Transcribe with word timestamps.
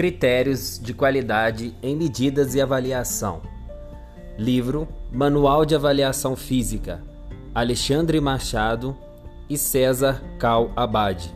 Critérios 0.00 0.80
de 0.82 0.94
qualidade 0.94 1.74
em 1.82 1.94
medidas 1.94 2.54
e 2.54 2.60
avaliação. 2.62 3.42
Livro 4.38 4.88
Manual 5.12 5.66
de 5.66 5.74
Avaliação 5.74 6.34
Física, 6.34 7.04
Alexandre 7.54 8.18
Machado 8.18 8.96
e 9.46 9.58
César 9.58 10.22
Cal 10.38 10.72
Abade. 10.74 11.30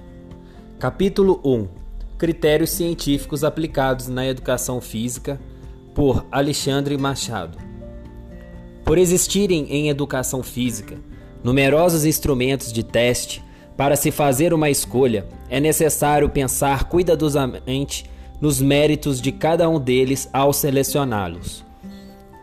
Capítulo 0.79 1.43
1 1.45 1.69
Critérios 2.17 2.71
científicos 2.71 3.45
aplicados 3.45 4.09
na 4.09 4.27
educação 4.27 4.81
física, 4.81 5.39
por 5.95 6.25
Alexandre 6.33 6.97
Machado. 6.97 7.59
Por 8.83 8.97
existirem 8.97 9.67
em 9.69 9.91
educação 9.91 10.43
física 10.43 10.97
numerosos 11.43 12.07
instrumentos 12.07 12.73
de 12.73 12.83
teste 12.83 13.45
para 13.77 13.95
se 13.95 14.11
fazer 14.11 14.55
uma 14.55 14.71
escolha, 14.71 15.27
é 15.51 15.61
necessário 15.61 16.31
pensar 16.31 16.85
cuidadosamente 16.85 18.14
nos 18.41 18.61
méritos 18.61 19.21
de 19.21 19.33
cada 19.33 19.69
um 19.69 19.79
deles 19.79 20.29
ao 20.33 20.53
selecioná-los. 20.53 21.65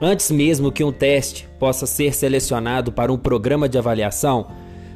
Antes 0.01 0.31
mesmo 0.31 0.71
que 0.71 0.83
um 0.83 0.91
teste 0.91 1.47
possa 1.59 1.85
ser 1.85 2.13
selecionado 2.15 2.91
para 2.91 3.13
um 3.13 3.17
programa 3.17 3.69
de 3.69 3.77
avaliação, 3.77 4.47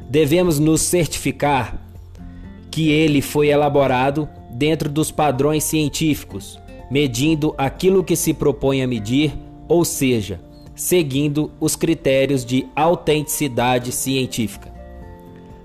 devemos 0.10 0.58
nos 0.58 0.82
certificar 0.82 1.80
que 2.72 2.90
ele 2.90 3.22
foi 3.22 3.50
elaborado 3.50 4.28
dentro 4.52 4.90
dos 4.90 5.12
padrões 5.12 5.64
científicos, 5.64 6.60
medindo 6.90 7.54
aquilo 7.58 8.04
que 8.04 8.16
se 8.16 8.34
propõe 8.34 8.82
a 8.82 8.88
medir, 8.88 9.34
ou 9.68 9.86
seja, 9.86 10.42
seguindo 10.76 11.52
os 11.60 11.76
critérios 11.76 12.44
de 12.44 12.66
autenticidade 12.76 13.92
científica. 13.92 14.74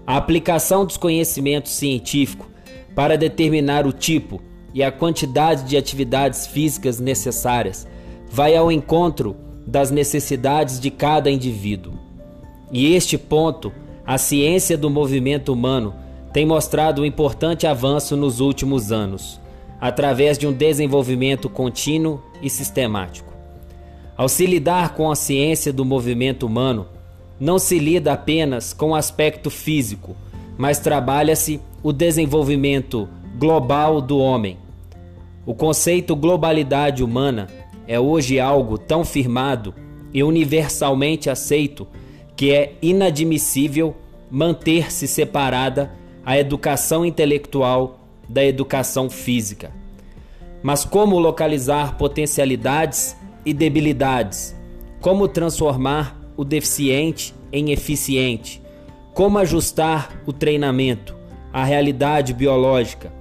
A 0.07 0.17
aplicação 0.17 0.85
dos 0.85 0.97
conhecimentos 0.97 1.73
científicos 1.73 2.47
para 2.95 3.17
determinar 3.17 3.87
o 3.87 3.93
tipo 3.93 4.41
e 4.75 4.83
a 4.83 4.93
quantidade 4.93 5.65
de 5.65 5.77
atividades 5.77 6.47
físicas 6.47 7.01
necessárias 7.01 7.87
vai 8.31 8.57
ao 8.57 8.71
encontro 8.71 9.37
das 9.67 9.91
necessidades 9.91 10.79
de 10.81 10.91
cada 10.91 11.31
indivíduo. 11.31 11.95
E 12.73 12.95
este 12.95 13.19
ponto, 13.19 13.73
a 14.07 14.17
ciência 14.19 14.77
do 14.79 14.89
movimento 14.89 15.53
humano 15.53 15.95
tem 16.33 16.47
mostrado 16.47 17.03
um 17.03 17.05
importante 17.05 17.67
avanço 17.67 18.17
nos 18.17 18.41
últimos 18.41 18.93
anos, 18.93 19.41
através 19.81 20.39
de 20.39 20.47
um 20.47 20.53
desenvolvimento 20.53 21.49
contínuo 21.49 22.23
e 22.41 22.49
sistemático. 22.49 23.33
Ao 24.17 24.29
se 24.29 24.47
lidar 24.47 24.95
com 24.95 25.11
a 25.11 25.17
ciência 25.17 25.73
do 25.73 25.85
movimento 25.85 26.47
humano, 26.47 26.87
não 27.39 27.59
se 27.59 27.79
lida 27.79 28.13
apenas 28.13 28.73
com 28.73 28.91
o 28.91 28.95
aspecto 28.95 29.51
físico, 29.51 30.15
mas 30.59 30.79
trabalha-se 30.79 31.61
o 31.83 31.93
desenvolvimento 31.93 33.09
global 33.39 34.01
do 34.01 34.19
homem. 34.19 34.59
O 35.47 35.55
conceito 35.55 36.15
globalidade 36.15 37.03
humana 37.03 37.49
é 37.87 37.99
hoje 37.99 38.39
algo 38.39 38.79
tão 38.79 39.05
firmado 39.05 39.75
e 40.13 40.23
universalmente 40.23 41.31
aceito 41.31 41.87
que 42.37 42.53
é 42.53 42.75
inadmissível 42.81 43.95
manter-se 44.31 45.07
separada 45.07 45.91
a 46.25 46.39
educação 46.39 47.05
intelectual 47.05 48.01
da 48.29 48.45
educação 48.45 49.11
física. 49.11 49.73
Mas 50.63 50.85
como 50.85 51.19
localizar 51.19 51.97
potencialidades 51.97 53.17
e 53.45 53.53
debilidades? 53.53 54.55
Como 55.01 55.27
transformar 55.27 56.21
o 56.37 56.45
deficiente 56.45 57.35
em 57.53 57.71
eficiente? 57.71 58.63
Como 59.15 59.39
ajustar 59.39 60.23
o 60.27 60.33
treinamento? 60.33 61.21
a 61.53 61.65
realidade 61.65 62.33
biológica. 62.33 63.13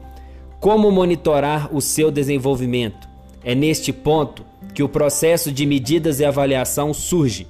Como 0.60 0.92
monitorar 0.92 1.74
o 1.74 1.80
seu 1.80 2.12
desenvolvimento? 2.12 3.08
É 3.46 3.56
neste 3.56 3.94
ponto 3.94 4.44
que 4.74 4.84
o 4.84 4.90
processo 4.90 5.54
de 5.54 5.66
medidas 5.66 6.20
e 6.20 6.26
avaliação 6.26 6.94
surge 6.94 7.48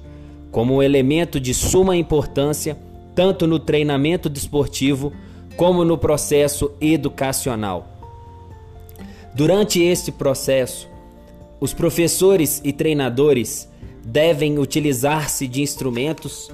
como 0.52 0.76
um 0.76 0.82
elemento 0.82 1.40
de 1.40 1.52
suma 1.52 1.96
importância 1.96 2.78
tanto 3.12 3.48
no 3.48 3.58
treinamento 3.58 4.28
desportivo 4.28 5.12
como 5.56 5.84
no 5.84 5.98
processo 5.98 6.70
educacional. 6.80 7.88
Durante 9.34 9.82
este 9.82 10.12
processo, 10.12 10.88
os 11.60 11.74
professores 11.74 12.60
e 12.64 12.72
treinadores 12.72 13.68
devem 14.04 14.56
utilizar-se 14.56 15.48
de 15.48 15.62
instrumentos 15.62 16.48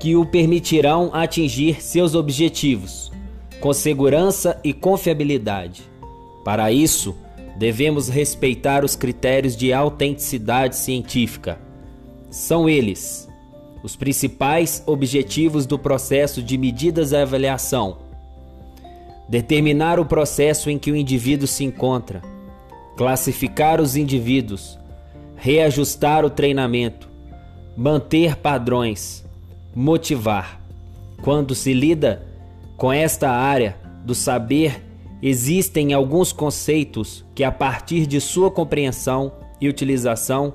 que 0.00 0.16
o 0.16 0.26
permitirão 0.26 1.10
atingir 1.12 1.80
seus 1.80 2.16
objetivos 2.16 3.12
com 3.62 3.72
segurança 3.72 4.60
e 4.64 4.72
confiabilidade. 4.72 5.84
Para 6.44 6.72
isso, 6.72 7.14
devemos 7.56 8.08
respeitar 8.08 8.84
os 8.84 8.96
critérios 8.96 9.56
de 9.56 9.72
autenticidade 9.72 10.74
científica. 10.74 11.60
São 12.28 12.68
eles 12.68 13.28
os 13.80 13.94
principais 13.94 14.82
objetivos 14.84 15.64
do 15.64 15.78
processo 15.78 16.42
de 16.42 16.58
medidas 16.58 17.12
e 17.12 17.16
avaliação: 17.16 17.98
determinar 19.28 20.00
o 20.00 20.06
processo 20.06 20.68
em 20.68 20.76
que 20.76 20.90
o 20.90 20.96
indivíduo 20.96 21.46
se 21.46 21.62
encontra, 21.62 22.20
classificar 22.96 23.80
os 23.80 23.94
indivíduos, 23.94 24.76
reajustar 25.36 26.24
o 26.24 26.30
treinamento, 26.30 27.08
manter 27.76 28.34
padrões, 28.34 29.24
motivar. 29.72 30.60
Quando 31.22 31.54
se 31.54 31.72
lida 31.72 32.31
com 32.82 32.92
esta 32.92 33.30
área 33.30 33.76
do 34.04 34.12
saber, 34.12 34.82
existem 35.22 35.92
alguns 35.92 36.32
conceitos 36.32 37.24
que, 37.32 37.44
a 37.44 37.52
partir 37.52 38.08
de 38.08 38.20
sua 38.20 38.50
compreensão 38.50 39.32
e 39.60 39.68
utilização, 39.68 40.54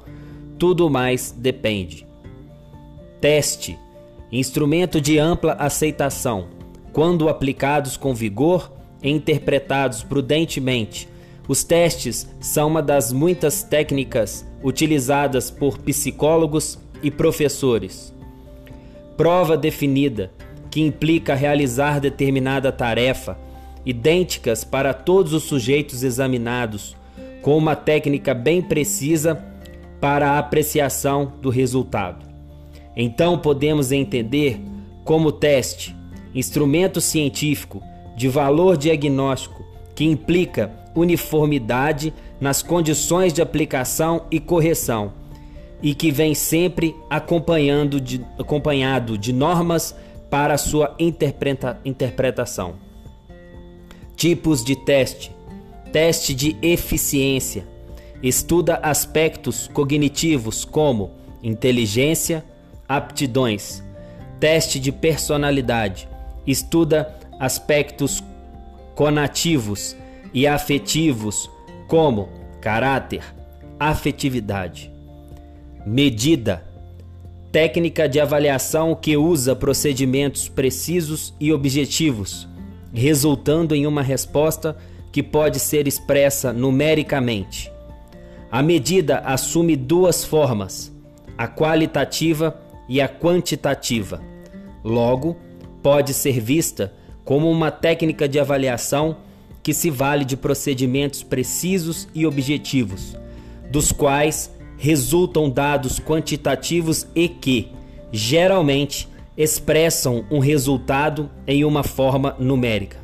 tudo 0.59 0.89
mais 0.89 1.31
depende. 1.31 2.05
Teste 3.21 3.79
instrumento 4.29 4.99
de 4.99 5.17
ampla 5.17 5.53
aceitação, 5.53 6.49
quando 6.91 7.29
aplicados 7.29 7.95
com 7.95 8.13
vigor 8.13 8.73
e 9.01 9.09
interpretados 9.09 10.03
prudentemente. 10.03 11.07
Os 11.47 11.63
testes 11.63 12.27
são 12.41 12.67
uma 12.67 12.81
das 12.81 13.13
muitas 13.13 13.63
técnicas 13.63 14.45
utilizadas 14.61 15.49
por 15.49 15.77
psicólogos 15.77 16.77
e 17.01 17.09
professores. 17.09 18.13
Prova 19.15 19.55
definida 19.55 20.29
que 20.77 20.81
implica 20.83 21.33
realizar 21.33 21.99
determinada 21.99 22.71
tarefa, 22.71 23.35
idênticas 23.83 24.63
para 24.63 24.93
todos 24.93 25.33
os 25.33 25.41
sujeitos 25.41 26.03
examinados, 26.03 26.95
com 27.41 27.57
uma 27.57 27.75
técnica 27.75 28.31
bem 28.31 28.61
precisa 28.61 29.43
para 29.99 30.29
a 30.29 30.37
apreciação 30.37 31.33
do 31.41 31.49
resultado. 31.49 32.27
Então 32.95 33.39
podemos 33.39 33.91
entender 33.91 34.61
como 35.03 35.31
teste, 35.31 35.95
instrumento 36.35 37.01
científico 37.01 37.81
de 38.15 38.27
valor 38.27 38.77
diagnóstico 38.77 39.65
que 39.95 40.05
implica 40.05 40.71
uniformidade 40.93 42.13
nas 42.39 42.61
condições 42.61 43.33
de 43.33 43.41
aplicação 43.41 44.27
e 44.29 44.39
correção 44.39 45.11
e 45.81 45.95
que 45.95 46.11
vem 46.11 46.35
sempre 46.35 46.95
acompanhando 47.09 47.99
de, 47.99 48.23
acompanhado 48.37 49.17
de 49.17 49.33
normas 49.33 49.95
para 50.29 50.57
sua 50.57 50.95
interpreta 50.99 51.79
interpretação. 51.85 52.75
Tipos 54.15 54.63
de 54.63 54.75
teste: 54.75 55.31
teste 55.91 56.33
de 56.33 56.57
eficiência. 56.61 57.65
Estuda 58.21 58.77
aspectos 58.77 59.67
cognitivos 59.67 60.65
como 60.65 61.11
inteligência, 61.43 62.43
aptidões. 62.87 63.83
Teste 64.39 64.79
de 64.79 64.91
personalidade. 64.91 66.09
Estuda 66.45 67.15
aspectos 67.39 68.23
conativos 68.95 69.95
e 70.33 70.47
afetivos 70.47 71.49
como 71.87 72.29
caráter, 72.59 73.23
afetividade. 73.79 74.91
Medida 75.85 76.66
técnica 77.57 78.07
de 78.07 78.19
avaliação 78.19 78.93
que 78.93 79.17
usa 79.17 79.55
procedimentos 79.55 80.47
precisos 80.47 81.33
e 81.39 81.51
objetivos, 81.51 82.47
resultando 82.93 83.73
em 83.73 83.87
uma 83.87 84.03
resposta 84.03 84.77
que 85.11 85.23
pode 85.23 85.59
ser 85.59 85.87
expressa 85.87 86.53
numericamente. 86.53 87.71
A 88.51 88.61
medida 88.61 89.23
assume 89.25 89.75
duas 89.75 90.23
formas, 90.23 90.95
a 91.35 91.47
qualitativa 91.47 92.55
e 92.87 93.01
a 93.01 93.09
quantitativa. 93.09 94.21
Logo, 94.83 95.35
pode 95.81 96.13
ser 96.13 96.39
vista 96.39 96.93
como 97.25 97.49
uma 97.49 97.71
técnica 97.71 98.29
de 98.29 98.39
avaliação 98.39 99.17
que 99.63 99.73
se 99.73 99.89
vale 99.89 100.23
de 100.23 100.37
procedimentos 100.37 101.23
precisos 101.23 102.07
e 102.13 102.23
objetivos, 102.23 103.17
dos 103.71 103.91
quais 103.91 104.55
resultam 104.77 105.49
dados 105.49 105.99
quantitativos 105.99 107.07
e 107.15 107.27
que, 107.27 107.71
geralmente, 108.11 109.07
expressam 109.37 110.25
um 110.31 110.39
resultado 110.39 111.29
em 111.45 111.63
uma 111.63 111.83
forma 111.83 112.35
numérica. 112.39 112.97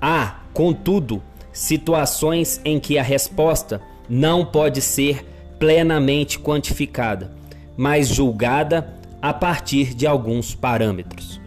Há, 0.00 0.40
contudo, 0.52 1.22
situações 1.52 2.60
em 2.64 2.80
que 2.80 2.98
a 2.98 3.02
resposta 3.02 3.80
não 4.08 4.44
pode 4.44 4.80
ser 4.80 5.24
plenamente 5.58 6.38
quantificada, 6.38 7.30
mas 7.76 8.08
julgada 8.08 8.94
a 9.20 9.32
partir 9.32 9.94
de 9.94 10.06
alguns 10.06 10.54
parâmetros. 10.54 11.40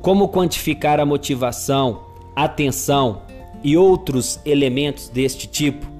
Como 0.00 0.28
quantificar 0.28 1.00
a 1.00 1.04
motivação, 1.04 2.04
atenção 2.34 3.22
e 3.62 3.76
outros 3.76 4.40
elementos 4.46 5.08
deste 5.08 5.46
tipo? 5.46 5.95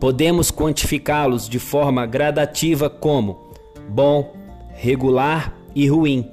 Podemos 0.00 0.50
quantificá-los 0.50 1.48
de 1.48 1.58
forma 1.58 2.06
gradativa 2.06 2.88
como 2.88 3.50
bom, 3.86 4.32
regular 4.70 5.54
e 5.74 5.86
ruim, 5.86 6.32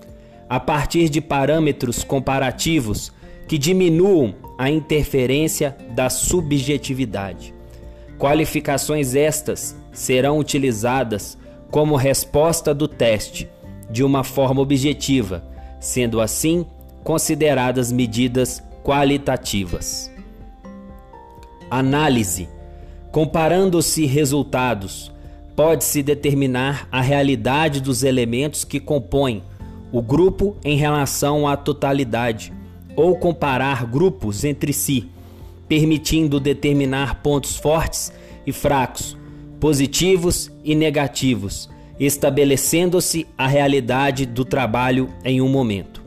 a 0.49 0.59
partir 0.59 1.09
de 1.09 1.19
parâmetros 1.19 2.03
comparativos 2.03 3.11
que 3.47 3.57
diminuam 3.57 4.33
a 4.57 4.71
interferência 4.71 5.77
da 5.89 6.09
subjetividade. 6.09 7.53
Qualificações 8.17 9.15
estas 9.15 9.75
serão 9.91 10.39
utilizadas 10.39 11.37
como 11.69 11.95
resposta 11.95 12.73
do 12.73 12.87
teste 12.87 13.49
de 13.89 14.03
uma 14.03 14.23
forma 14.23 14.61
objetiva, 14.61 15.43
sendo 15.79 16.21
assim 16.21 16.65
consideradas 17.03 17.91
medidas 17.91 18.63
qualitativas. 18.83 20.11
Análise. 21.69 22.56
Comparando-se 23.17 24.05
resultados, 24.05 25.11
pode-se 25.55 26.03
determinar 26.03 26.87
a 26.91 27.01
realidade 27.01 27.81
dos 27.81 28.03
elementos 28.03 28.63
que 28.63 28.79
compõem 28.79 29.41
o 29.91 30.03
grupo 30.03 30.55
em 30.63 30.77
relação 30.77 31.47
à 31.47 31.57
totalidade, 31.57 32.53
ou 32.95 33.17
comparar 33.17 33.87
grupos 33.87 34.43
entre 34.43 34.71
si, 34.71 35.09
permitindo 35.67 36.39
determinar 36.39 37.23
pontos 37.23 37.55
fortes 37.55 38.13
e 38.45 38.51
fracos, 38.51 39.17
positivos 39.59 40.51
e 40.63 40.75
negativos, 40.75 41.71
estabelecendo-se 41.99 43.25
a 43.35 43.47
realidade 43.47 44.27
do 44.27 44.45
trabalho 44.45 45.09
em 45.25 45.41
um 45.41 45.49
momento. 45.49 46.03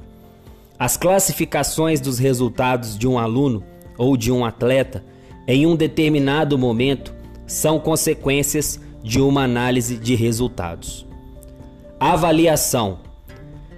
As 0.79 0.97
classificações 0.97 2.01
dos 2.01 2.21
resultados 2.21 2.97
de 2.97 3.09
um 3.09 3.19
aluno 3.19 3.65
ou 3.99 4.17
de 4.17 4.31
um 4.31 4.45
atleta 4.45 5.05
em 5.53 5.67
um 5.67 5.75
determinado 5.75 6.57
momento 6.57 7.13
são 7.47 7.81
consequências 7.81 8.81
de 9.03 9.21
uma 9.21 9.43
análise 9.43 9.97
de 9.97 10.15
resultados. 10.15 11.05
Avaliação 11.99 12.99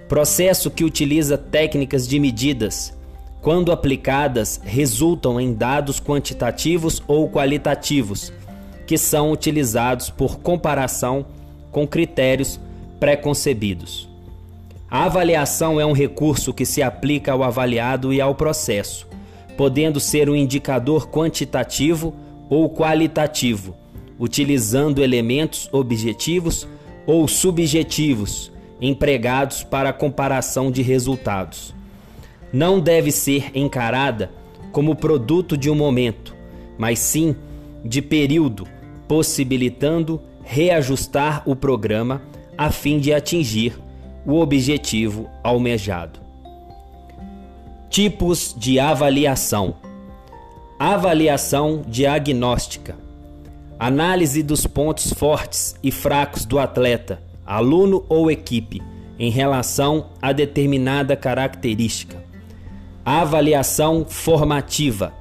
processo 0.07 0.69
que 0.69 0.83
utiliza 0.83 1.39
técnicas 1.39 2.07
de 2.07 2.19
medidas, 2.19 2.95
quando 3.41 3.71
aplicadas, 3.71 4.61
resultam 4.63 5.41
em 5.41 5.55
dados 5.55 5.99
quantitativos 5.99 7.01
ou 7.07 7.27
qualitativos, 7.27 8.31
que 8.85 8.95
são 8.95 9.31
utilizados 9.31 10.11
por 10.11 10.37
comparação 10.37 11.25
com 11.71 11.87
critérios 11.87 12.59
preconcebidos. 12.99 14.07
A 14.87 15.05
avaliação 15.05 15.81
é 15.81 15.85
um 15.85 15.93
recurso 15.93 16.53
que 16.53 16.63
se 16.63 16.83
aplica 16.83 17.31
ao 17.31 17.41
avaliado 17.41 18.13
e 18.13 18.21
ao 18.21 18.35
processo, 18.35 19.07
podendo 19.57 19.99
ser 19.99 20.29
um 20.29 20.35
indicador 20.35 21.09
quantitativo 21.09 22.13
ou 22.49 22.69
qualitativo, 22.69 23.75
utilizando 24.19 25.01
elementos 25.01 25.69
objetivos 25.71 26.67
ou 27.05 27.27
subjetivos 27.27 28.51
empregados 28.81 29.63
para 29.63 29.93
comparação 29.93 30.71
de 30.71 30.81
resultados. 30.81 31.73
Não 32.51 32.79
deve 32.79 33.11
ser 33.11 33.51
encarada 33.55 34.31
como 34.71 34.95
produto 34.95 35.57
de 35.57 35.69
um 35.69 35.75
momento, 35.75 36.35
mas 36.77 36.99
sim 36.99 37.35
de 37.83 38.01
período, 38.01 38.67
possibilitando 39.07 40.21
reajustar 40.43 41.43
o 41.45 41.55
programa 41.55 42.21
a 42.57 42.69
fim 42.71 42.99
de 42.99 43.13
atingir 43.13 43.77
o 44.25 44.39
objetivo 44.39 45.29
almejado. 45.43 46.22
Tipos 47.93 48.55
de 48.57 48.79
avaliação: 48.79 49.75
avaliação 50.79 51.83
diagnóstica, 51.87 52.97
análise 53.77 54.41
dos 54.41 54.65
pontos 54.65 55.13
fortes 55.13 55.75
e 55.83 55.91
fracos 55.91 56.43
do 56.43 56.57
atleta, 56.57 57.21
aluno 57.45 58.03
ou 58.09 58.31
equipe, 58.31 58.81
em 59.19 59.29
relação 59.29 60.07
a 60.19 60.31
determinada 60.31 61.15
característica. 61.15 62.17
avaliação 63.05 64.07
formativa 64.09 65.13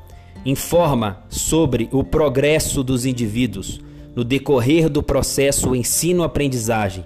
informa 0.43 1.25
sobre 1.29 1.91
o 1.93 2.03
progresso 2.03 2.83
dos 2.83 3.05
indivíduos 3.05 3.83
no 4.17 4.25
decorrer 4.25 4.89
do 4.89 5.03
processo 5.03 5.77
ensino-aprendizagem, 5.77 7.05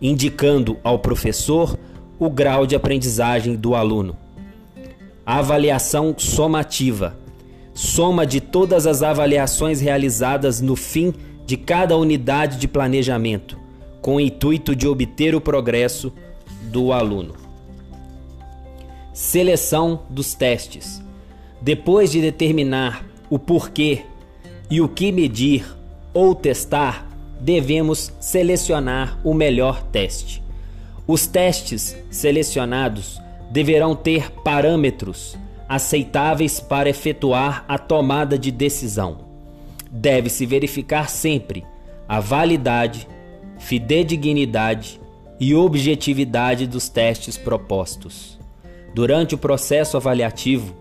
indicando 0.00 0.78
ao 0.82 1.00
professor 1.00 1.78
o 2.18 2.30
grau 2.30 2.66
de 2.66 2.74
aprendizagem 2.74 3.56
do 3.56 3.74
aluno. 3.74 4.16
Avaliação 5.24 6.14
somativa 6.18 7.16
soma 7.74 8.26
de 8.26 8.40
todas 8.40 8.86
as 8.86 9.02
avaliações 9.02 9.80
realizadas 9.80 10.60
no 10.60 10.74
fim 10.74 11.14
de 11.46 11.56
cada 11.56 11.96
unidade 11.96 12.58
de 12.58 12.66
planejamento, 12.66 13.58
com 14.00 14.16
o 14.16 14.20
intuito 14.20 14.74
de 14.74 14.88
obter 14.88 15.34
o 15.34 15.40
progresso 15.40 16.12
do 16.64 16.92
aluno. 16.92 17.34
Seleção 19.12 20.00
dos 20.10 20.34
testes. 20.34 21.00
Depois 21.60 22.10
de 22.10 22.20
determinar 22.20 23.06
o 23.30 23.38
porquê 23.38 24.02
e 24.68 24.80
o 24.80 24.88
que 24.88 25.12
medir 25.12 25.64
ou 26.12 26.34
testar, 26.34 27.08
devemos 27.40 28.12
selecionar 28.20 29.18
o 29.22 29.32
melhor 29.32 29.82
teste. 29.84 30.42
Os 31.06 31.26
testes 31.26 31.96
selecionados 32.10 33.21
deverão 33.52 33.94
ter 33.94 34.32
parâmetros 34.42 35.36
aceitáveis 35.68 36.58
para 36.58 36.88
efetuar 36.88 37.64
a 37.68 37.78
tomada 37.78 38.38
de 38.38 38.50
decisão. 38.50 39.18
Deve-se 39.90 40.44
verificar 40.44 41.08
sempre 41.08 41.64
a 42.08 42.18
validade, 42.18 43.06
fidedignidade 43.58 45.00
e 45.38 45.54
objetividade 45.54 46.66
dos 46.66 46.88
testes 46.88 47.38
propostos. 47.38 48.38
Durante 48.94 49.34
o 49.34 49.38
processo 49.38 49.96
avaliativo, 49.96 50.74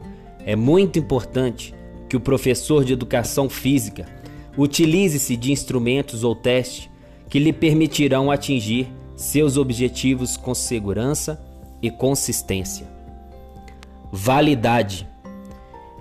é 0.46 0.56
muito 0.56 0.98
importante 0.98 1.74
que 2.10 2.18
o 2.18 2.20
professor 2.20 2.84
de 2.84 2.94
educação 2.94 3.50
física 3.50 4.06
Utilize-se 4.58 5.38
de 5.38 5.52
instrumentos 5.52 6.24
ou 6.24 6.36
testes 6.36 6.90
que 7.30 7.40
lhe 7.40 7.54
permitirão 7.54 8.30
atingir 8.30 8.88
seus 9.16 9.56
objetivos 9.56 10.36
com 10.36 10.54
segurança 10.54 11.42
e 11.82 11.90
consistência. 11.90 12.88
Validade 14.12 15.08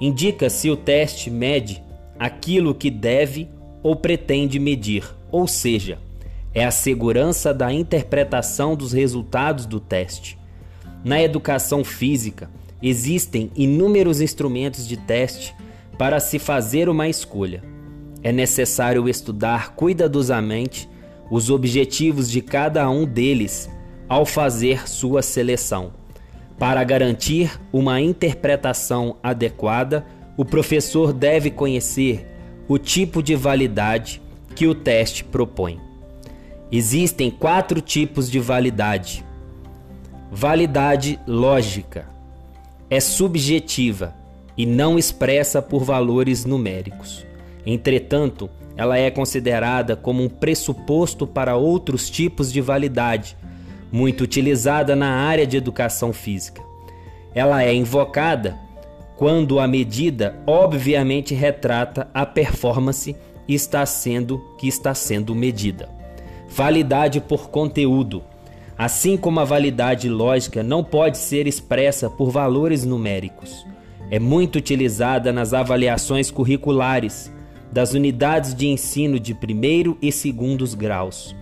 indica 0.01 0.51
se 0.51 0.71
o 0.71 0.77
teste 0.77 1.31
mede 1.31 1.83
aquilo 2.19 2.75
que 2.75 2.91
deve 2.91 3.49
ou 3.83 3.97
pretende 3.97 4.59
medir, 4.59 5.05
ou 5.31 5.47
seja, 5.47 5.99
é 6.53 6.65
a 6.65 6.71
segurança 6.71 7.55
da 7.55 7.73
interpretação 7.73 8.75
dos 8.75 8.93
resultados 8.93 9.67
do 9.67 9.79
teste. 9.79 10.39
Na 11.05 11.23
educação 11.23 11.85
física, 11.85 12.51
existem 12.83 13.51
inúmeros 13.55 14.21
instrumentos 14.21 14.87
de 14.87 14.97
teste 14.97 15.55
para 15.97 16.19
se 16.19 16.39
fazer 16.39 16.89
uma 16.89 17.09
escolha 17.09 17.63
é 18.23 18.33
necessário 18.33 19.09
estudar 19.09 19.75
cuidadosamente 19.75 20.89
os 21.31 21.49
objetivos 21.49 22.31
de 22.31 22.43
cada 22.43 22.89
um 22.91 23.05
deles 23.05 23.71
ao 24.11 24.27
fazer 24.27 24.89
sua 24.89 25.23
seleção. 25.23 25.93
Para 26.59 26.83
garantir 26.83 27.61
uma 27.73 28.01
interpretação 28.01 29.17
adequada, 29.23 30.05
o 30.37 30.45
professor 30.45 31.13
deve 31.13 31.49
conhecer 31.49 32.27
o 32.67 32.77
tipo 32.77 33.23
de 33.23 33.37
validade 33.37 34.21
que 34.57 34.67
o 34.67 34.75
teste 34.75 35.23
propõe. 35.23 35.79
Existem 36.73 37.31
quatro 37.31 37.81
tipos 37.81 38.29
de 38.29 38.41
validade. 38.41 39.25
Validade 40.29 41.19
lógica 41.25 42.05
é 42.91 42.99
subjetiva 42.99 44.13
e 44.57 44.67
não 44.67 44.99
expressa 44.99 45.63
por 45.63 45.85
valores 45.85 46.45
numéricos. 46.45 47.25
Entretanto, 47.65 48.51
ela 48.77 48.99
é 48.99 49.09
considerada 49.09 49.95
como 49.95 50.25
um 50.25 50.29
pressuposto 50.29 51.29
para 51.29 51.55
outros 51.55 52.11
tipos 52.11 52.53
de 52.53 52.61
validade, 52.61 53.37
muito 53.93 54.23
utilizada 54.23 54.95
na 54.95 55.09
área 55.09 55.47
de 55.47 55.57
educação 55.57 56.13
física. 56.13 56.63
Ela 57.35 57.63
é 57.63 57.75
invocada 57.75 58.59
quando 59.17 59.59
a 59.61 59.69
medida 59.69 60.37
obviamente 60.47 61.35
retrata 61.35 62.09
a 62.15 62.25
performance 62.25 63.15
está 63.47 63.85
sendo 63.85 64.39
que 64.59 64.67
está 64.69 64.95
sendo 64.95 65.35
medida. 65.35 65.89
Validade 66.49 67.21
por 67.21 67.51
conteúdo. 67.51 68.23
Assim 68.79 69.17
como 69.17 69.41
a 69.41 69.45
validade 69.45 70.09
lógica 70.09 70.63
não 70.63 70.83
pode 70.83 71.19
ser 71.19 71.47
expressa 71.47 72.09
por 72.09 72.31
valores 72.31 72.85
numéricos, 72.85 73.67
É 74.13 74.19
muito 74.19 74.57
utilizada 74.57 75.33
nas 75.33 75.55
avaliações 75.55 76.33
curriculares 76.33 77.33
das 77.71 77.95
unidades 77.95 78.53
de 78.57 78.67
ensino 78.67 79.21
de 79.21 79.33
primeiro 79.33 79.97
e 80.03 80.11
segundos 80.11 80.75
graus. 80.75 81.37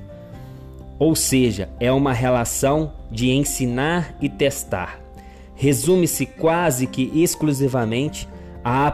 Ou 0.98 1.14
seja, 1.14 1.68
é 1.78 1.92
uma 1.92 2.12
relação 2.12 2.92
de 3.10 3.30
ensinar 3.30 4.16
e 4.20 4.28
testar. 4.28 5.00
Resume-se 5.54 6.26
quase 6.26 6.86
que 6.86 7.10
exclusivamente 7.14 8.28
à 8.64 8.86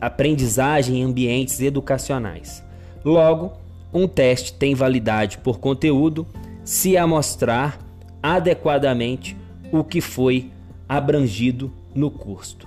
aprendizagem 0.00 1.00
em 1.00 1.04
ambientes 1.04 1.60
educacionais. 1.60 2.62
Logo, 3.04 3.52
um 3.92 4.08
teste 4.08 4.54
tem 4.54 4.74
validade 4.74 5.38
por 5.38 5.58
conteúdo 5.58 6.26
se 6.64 6.96
amostrar 6.96 7.78
adequadamente 8.22 9.36
o 9.70 9.84
que 9.84 10.00
foi 10.00 10.50
abrangido 10.88 11.72
no 11.94 12.10
curso. 12.10 12.58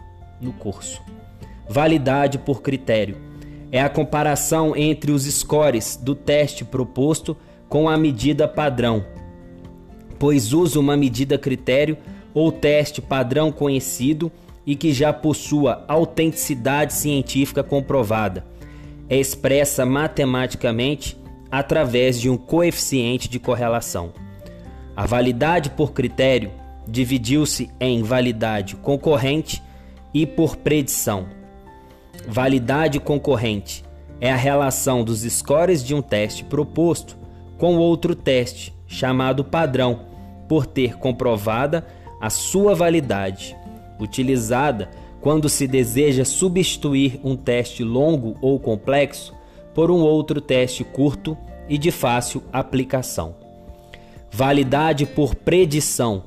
No 0.42 0.54
curso. 0.54 1.02
Validade 1.68 2.38
por 2.38 2.62
critério 2.62 3.18
é 3.72 3.82
a 3.82 3.90
comparação 3.90 4.76
entre 4.76 5.12
os 5.12 5.24
scores 5.24 5.96
do 5.96 6.14
teste 6.14 6.64
proposto 6.64 7.36
com 7.70 7.90
a 7.90 7.98
medida 7.98 8.48
padrão, 8.48 9.06
pois 10.20 10.54
usa 10.54 10.80
uma 10.80 10.96
medida 10.96 11.38
critério 11.38 11.98
ou 12.34 12.52
teste 12.52 13.02
padrão 13.02 13.52
conhecido 13.52 14.32
e 14.66 14.76
que 14.76 14.92
já 14.94 15.14
possua 15.14 15.86
autenticidade 15.88 16.94
científica 16.94 17.64
comprovada. 17.64 18.46
É 19.10 19.18
expressa 19.18 19.86
matematicamente 19.86 21.18
através 21.52 22.20
de 22.20 22.30
um 22.30 22.38
coeficiente 22.38 23.30
de 23.30 23.40
correlação. 23.40 24.12
A 24.96 25.06
validade 25.06 25.70
por 25.70 25.92
critério 25.94 26.52
dividiu-se 26.88 27.70
em 27.80 28.02
validade 28.02 28.76
concorrente 28.76 29.62
e 30.14 30.26
por 30.26 30.56
predição. 30.56 31.28
Validade 32.28 33.00
concorrente 33.00 33.84
é 34.20 34.32
a 34.32 34.36
relação 34.36 35.04
dos 35.04 35.22
scores 35.22 35.84
de 35.84 35.94
um 35.94 36.02
teste 36.02 36.44
proposto 36.44 37.18
com 37.58 37.78
outro 37.78 38.16
teste, 38.16 38.74
chamado 38.88 39.44
padrão, 39.44 40.02
por 40.48 40.66
ter 40.66 40.98
comprovada 40.98 41.86
a 42.22 42.30
sua 42.30 42.76
validade, 42.76 43.56
utilizada 44.00 44.90
quando 45.22 45.50
se 45.50 45.68
deseja 45.68 46.24
substituir 46.24 47.20
um 47.24 47.36
teste 47.36 47.84
longo 47.84 48.38
ou 48.42 48.60
complexo 48.60 49.34
por 49.74 49.90
um 49.90 50.00
outro 50.02 50.40
teste 50.40 50.84
curto 50.84 51.38
e 51.68 51.78
de 51.78 51.92
fácil 51.92 52.44
aplicação. 52.54 53.36
Validade 54.32 55.06
por 55.06 55.34
predição, 55.34 56.24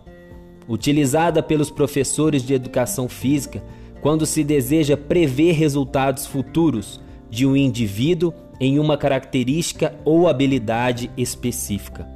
utilizada 0.68 1.42
pelos 1.42 1.70
professores 1.70 2.42
de 2.42 2.54
educação 2.54 3.08
física 3.08 3.62
quando 4.00 4.26
se 4.26 4.44
deseja 4.44 4.96
prever 4.96 5.52
resultados 5.52 6.26
futuros 6.26 7.00
de 7.30 7.46
um 7.46 7.56
indivíduo 7.56 8.32
em 8.60 8.78
uma 8.78 8.96
característica 8.96 9.94
ou 10.04 10.28
habilidade 10.28 11.10
específica. 11.16 12.06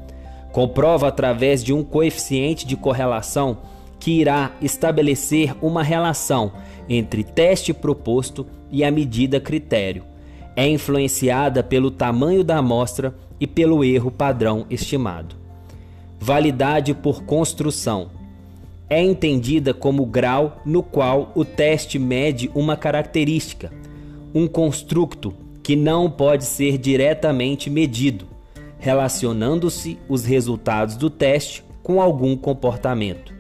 Comprova 0.52 1.08
através 1.08 1.62
de 1.62 1.72
um 1.72 1.82
coeficiente 1.82 2.66
de 2.66 2.76
correlação 2.76 3.58
que 3.98 4.20
irá 4.20 4.52
estabelecer 4.60 5.54
uma 5.62 5.82
relação 5.82 6.52
entre 6.88 7.22
teste 7.22 7.72
proposto 7.72 8.46
e 8.70 8.84
a 8.84 8.90
medida 8.90 9.40
critério. 9.40 10.04
É 10.56 10.66
influenciada 10.68 11.62
pelo 11.62 11.90
tamanho 11.90 12.44
da 12.44 12.58
amostra 12.58 13.14
e 13.40 13.46
pelo 13.46 13.84
erro 13.84 14.10
padrão 14.10 14.66
estimado. 14.68 15.36
Validade 16.20 16.94
por 16.94 17.22
construção 17.24 18.10
é 18.88 19.02
entendida 19.02 19.72
como 19.72 20.02
o 20.02 20.06
grau 20.06 20.60
no 20.66 20.82
qual 20.82 21.32
o 21.34 21.44
teste 21.44 21.98
mede 21.98 22.50
uma 22.54 22.76
característica, 22.76 23.72
um 24.34 24.46
construto 24.46 25.32
que 25.62 25.76
não 25.76 26.10
pode 26.10 26.44
ser 26.44 26.76
diretamente 26.76 27.70
medido, 27.70 28.26
relacionando-se 28.78 29.98
os 30.08 30.24
resultados 30.24 30.96
do 30.96 31.08
teste 31.08 31.64
com 31.82 32.00
algum 32.00 32.36
comportamento. 32.36 33.32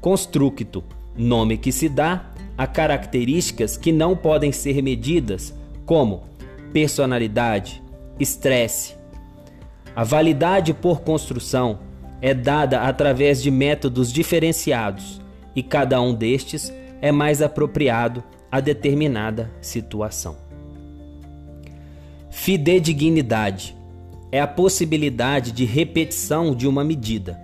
Constructo, 0.00 0.82
nome 1.16 1.56
que 1.56 1.72
se 1.72 1.88
dá 1.88 2.30
a 2.56 2.66
características 2.66 3.76
que 3.76 3.92
não 3.92 4.16
podem 4.16 4.52
ser 4.52 4.82
medidas, 4.82 5.54
como 5.84 6.22
personalidade, 6.72 7.82
estresse. 8.18 8.94
A 9.94 10.02
validade 10.02 10.72
por 10.72 11.02
construção 11.02 11.78
é 12.20 12.32
dada 12.32 12.82
através 12.82 13.42
de 13.42 13.50
métodos 13.50 14.12
diferenciados 14.12 15.20
e 15.54 15.62
cada 15.62 16.00
um 16.00 16.14
destes 16.14 16.72
é 17.00 17.12
mais 17.12 17.42
apropriado 17.42 18.24
a 18.50 18.60
determinada 18.60 19.50
situação. 19.60 20.43
Fidedignidade 22.44 23.74
é 24.30 24.38
a 24.38 24.46
possibilidade 24.46 25.50
de 25.50 25.64
repetição 25.64 26.54
de 26.54 26.68
uma 26.68 26.84
medida. 26.84 27.40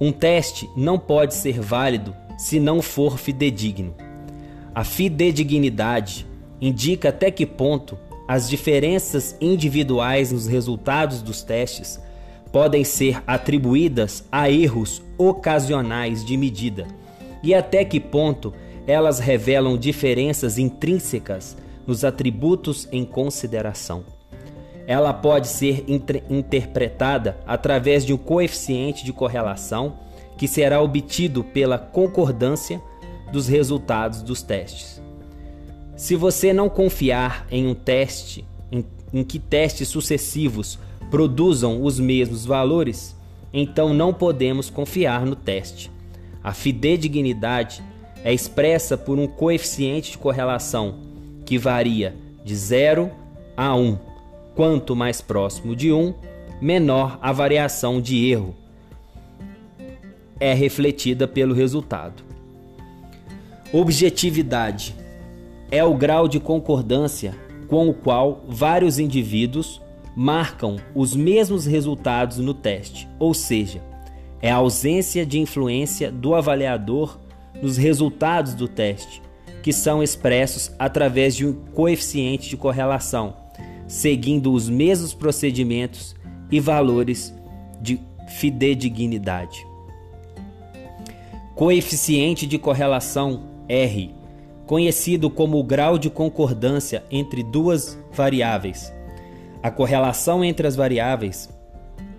Um 0.00 0.10
teste 0.10 0.66
não 0.74 0.98
pode 0.98 1.34
ser 1.34 1.60
válido 1.60 2.16
se 2.38 2.58
não 2.58 2.80
for 2.80 3.18
fidedigno. 3.18 3.94
A 4.74 4.84
fidedignidade 4.84 6.26
indica 6.62 7.10
até 7.10 7.30
que 7.30 7.44
ponto 7.44 7.98
as 8.26 8.48
diferenças 8.48 9.36
individuais 9.38 10.32
nos 10.32 10.46
resultados 10.46 11.20
dos 11.20 11.42
testes 11.42 12.00
podem 12.50 12.84
ser 12.84 13.22
atribuídas 13.26 14.24
a 14.32 14.50
erros 14.50 15.02
ocasionais 15.18 16.24
de 16.24 16.38
medida 16.38 16.86
e 17.42 17.52
até 17.52 17.84
que 17.84 18.00
ponto 18.00 18.54
elas 18.86 19.18
revelam 19.18 19.76
diferenças 19.76 20.56
intrínsecas 20.56 21.54
nos 21.86 22.02
atributos 22.02 22.88
em 22.90 23.04
consideração. 23.04 24.21
Ela 24.92 25.14
pode 25.14 25.48
ser 25.48 25.86
interpretada 26.28 27.38
através 27.46 28.04
de 28.04 28.12
um 28.12 28.18
coeficiente 28.18 29.06
de 29.06 29.10
correlação 29.10 29.94
que 30.36 30.46
será 30.46 30.82
obtido 30.82 31.42
pela 31.42 31.78
concordância 31.78 32.78
dos 33.32 33.48
resultados 33.48 34.20
dos 34.20 34.42
testes. 34.42 35.00
Se 35.96 36.14
você 36.14 36.52
não 36.52 36.68
confiar 36.68 37.46
em 37.50 37.66
um 37.66 37.74
teste, 37.74 38.44
em, 38.70 38.84
em 39.14 39.24
que 39.24 39.38
testes 39.38 39.88
sucessivos 39.88 40.78
produzam 41.10 41.82
os 41.82 41.98
mesmos 41.98 42.44
valores, 42.44 43.16
então 43.50 43.94
não 43.94 44.12
podemos 44.12 44.68
confiar 44.68 45.24
no 45.24 45.34
teste. 45.34 45.90
A 46.44 46.52
fidedignidade 46.52 47.82
é 48.22 48.30
expressa 48.30 48.98
por 48.98 49.18
um 49.18 49.26
coeficiente 49.26 50.10
de 50.10 50.18
correlação 50.18 50.96
que 51.46 51.56
varia 51.56 52.14
de 52.44 52.54
0 52.54 53.10
a 53.56 53.74
1. 53.74 54.11
Quanto 54.54 54.94
mais 54.94 55.20
próximo 55.20 55.74
de 55.74 55.92
1, 55.92 56.14
menor 56.60 57.18
a 57.22 57.32
variação 57.32 58.00
de 58.00 58.30
erro 58.30 58.54
é 60.38 60.52
refletida 60.52 61.26
pelo 61.26 61.54
resultado. 61.54 62.22
Objetividade 63.72 64.94
é 65.70 65.82
o 65.82 65.94
grau 65.94 66.28
de 66.28 66.38
concordância 66.38 67.34
com 67.66 67.88
o 67.88 67.94
qual 67.94 68.44
vários 68.46 68.98
indivíduos 68.98 69.80
marcam 70.14 70.76
os 70.94 71.16
mesmos 71.16 71.64
resultados 71.64 72.36
no 72.36 72.52
teste, 72.52 73.08
ou 73.18 73.32
seja, 73.32 73.80
é 74.42 74.50
a 74.50 74.56
ausência 74.56 75.24
de 75.24 75.38
influência 75.38 76.12
do 76.12 76.34
avaliador 76.34 77.18
nos 77.62 77.78
resultados 77.78 78.52
do 78.52 78.68
teste, 78.68 79.22
que 79.62 79.72
são 79.72 80.02
expressos 80.02 80.70
através 80.78 81.34
de 81.34 81.46
um 81.46 81.54
coeficiente 81.72 82.50
de 82.50 82.56
correlação, 82.56 83.41
seguindo 83.92 84.52
os 84.52 84.68
mesmos 84.68 85.12
procedimentos 85.12 86.14
e 86.50 86.60
valores 86.60 87.34
de 87.80 88.00
fidedignidade. 88.38 89.66
Coeficiente 91.54 92.46
de 92.46 92.58
correlação 92.58 93.42
R, 93.68 94.10
conhecido 94.66 95.28
como 95.28 95.58
o 95.58 95.64
grau 95.64 95.98
de 95.98 96.08
concordância 96.08 97.04
entre 97.10 97.42
duas 97.42 97.98
variáveis 98.12 98.92
a 99.62 99.70
correlação 99.70 100.44
entre 100.44 100.66
as 100.66 100.74
variáveis 100.74 101.48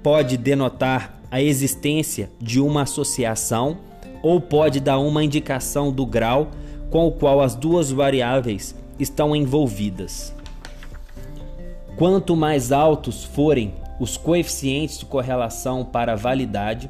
pode 0.02 0.38
denotar 0.38 1.20
a 1.30 1.42
existência 1.42 2.32
de 2.40 2.60
uma 2.62 2.84
associação 2.84 3.78
ou 4.22 4.40
pode 4.40 4.80
dar 4.80 5.00
uma 5.00 5.24
indicação 5.24 5.92
do 5.92 6.06
grau 6.06 6.52
com 6.90 7.06
o 7.06 7.12
qual 7.12 7.42
as 7.42 7.54
duas 7.54 7.92
variáveis 7.92 8.74
estão 8.98 9.36
envolvidas. 9.36 10.34
Quanto 11.96 12.36
mais 12.36 12.72
altos 12.72 13.24
forem 13.24 13.74
os 14.00 14.18
coeficientes 14.18 14.98
de 15.00 15.06
correlação 15.06 15.86
para 15.86 16.16
validade, 16.16 16.90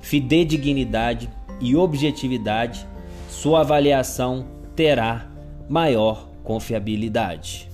fidedignidade 0.00 1.28
e 1.60 1.74
objetividade, 1.74 2.86
sua 3.30 3.60
avaliação 3.60 4.44
terá 4.76 5.26
maior 5.68 6.28
confiabilidade. 6.44 7.71